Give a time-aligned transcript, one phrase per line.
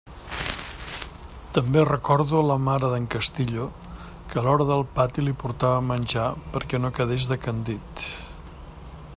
[1.57, 3.67] També recordo la mare d'en Castillo
[4.31, 6.27] que a l'hora del pati li portava menjar
[6.57, 8.07] perquè no quedés decandit.